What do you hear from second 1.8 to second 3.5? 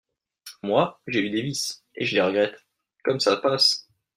et je les regrette… comme ça